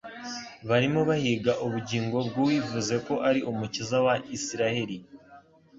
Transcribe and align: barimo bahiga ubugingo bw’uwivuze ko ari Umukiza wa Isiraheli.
barimo 0.69 1.01
bahiga 1.09 1.51
ubugingo 1.65 2.17
bw’uwivuze 2.27 2.95
ko 3.05 3.13
ari 3.29 3.39
Umukiza 3.51 3.97
wa 4.05 4.15
Isiraheli. 4.37 4.97